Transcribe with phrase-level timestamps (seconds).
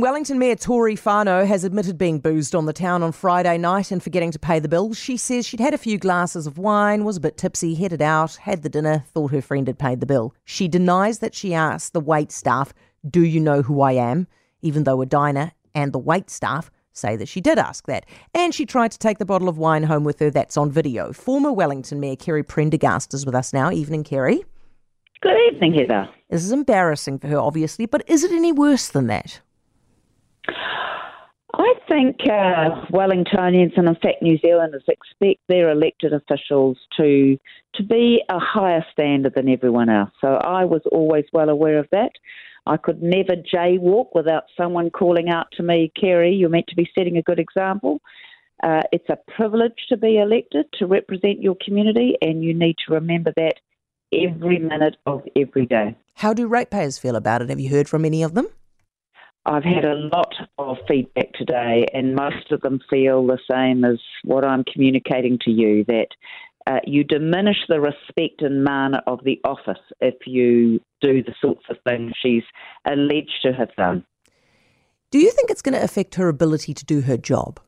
[0.00, 4.00] Wellington Mayor Tory Whanau has admitted being boozed on the town on Friday night and
[4.00, 4.94] forgetting to pay the bill.
[4.94, 8.36] She says she'd had a few glasses of wine, was a bit tipsy, headed out,
[8.36, 10.34] had the dinner, thought her friend had paid the bill.
[10.44, 12.72] She denies that she asked the wait staff,
[13.10, 14.28] Do you know who I am?
[14.62, 18.06] even though a diner and the wait staff say that she did ask that.
[18.34, 20.30] And she tried to take the bottle of wine home with her.
[20.30, 21.12] That's on video.
[21.12, 23.70] Former Wellington Mayor Kerry Prendergast is with us now.
[23.70, 24.44] Evening, Kerry.
[25.20, 26.08] Good evening, Heather.
[26.30, 29.40] This is embarrassing for her, obviously, but is it any worse than that?
[31.88, 37.38] Think uh, Wellingtonians and in fact New Zealanders expect their elected officials to
[37.74, 40.10] to be a higher standard than everyone else.
[40.20, 42.10] So I was always well aware of that.
[42.66, 46.90] I could never jaywalk without someone calling out to me, Kerry, you're meant to be
[46.96, 48.00] setting a good example.
[48.62, 52.92] Uh, it's a privilege to be elected to represent your community, and you need to
[52.92, 53.54] remember that
[54.12, 55.96] every minute of every day.
[56.16, 57.48] How do ratepayers feel about it?
[57.48, 58.48] Have you heard from any of them?
[59.48, 63.98] I've had a lot of feedback today, and most of them feel the same as
[64.22, 66.08] what I'm communicating to you that
[66.66, 71.64] uh, you diminish the respect and mana of the office if you do the sorts
[71.70, 72.42] of things she's
[72.84, 74.04] alleged to have done.
[75.10, 77.58] Do you think it's going to affect her ability to do her job?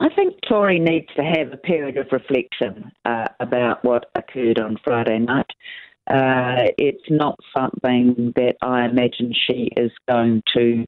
[0.00, 4.78] I think Tory needs to have a period of reflection uh, about what occurred on
[4.82, 5.46] Friday night.
[6.08, 10.84] Uh, it's not something that I imagine she is going to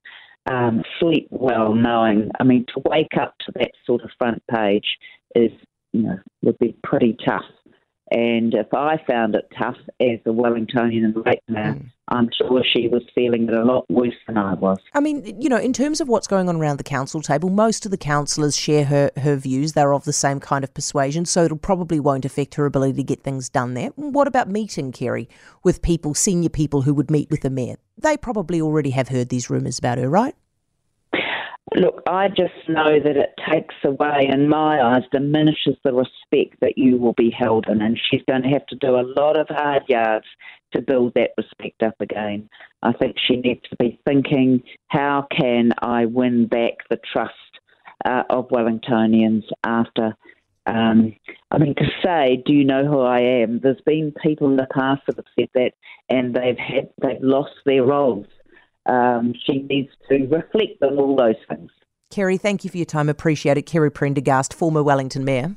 [0.51, 2.31] um, sleep well knowing.
[2.39, 4.87] I mean, to wake up to that sort of front page
[5.35, 5.51] is,
[5.93, 7.45] you know, would be pretty tough.
[8.11, 11.91] And if I found it tough as a Wellingtonian and ratepayer, mm.
[12.09, 14.79] I'm sure she was feeling it a lot worse than I was.
[14.95, 17.85] I mean, you know, in terms of what's going on around the council table, most
[17.85, 19.73] of the councillors share her, her views.
[19.73, 23.03] They're of the same kind of persuasion, so it'll probably won't affect her ability to
[23.03, 23.89] get things done there.
[23.97, 25.29] What about meeting, Kerry,
[25.65, 27.77] with people, senior people who would meet with the mayor?
[27.99, 30.35] They probably already have heard these rumours about her, right?
[31.75, 36.79] Look, I just know that it takes away, in my eyes, diminishes the respect that
[36.79, 39.49] you will be held in, and she's going to have to do a lot of
[39.51, 40.27] hard yards
[40.73, 42.49] to build that respect up again.
[42.83, 47.33] I think she needs to be thinking, how can I win back the trust
[48.05, 50.17] uh, of Wellingtonians after?
[50.67, 51.15] Um,
[51.51, 54.67] I mean, to say, "Do you know who I am?" There's been people in the
[54.75, 55.73] past that have said that,
[56.09, 58.27] and they've had they've lost their roles
[58.87, 61.71] um, she needs to reflect on all those things.
[62.11, 63.09] Kerry, thank you for your time.
[63.09, 63.63] Appreciate it.
[63.63, 65.57] Kerry Prendergast, former Wellington Mayor.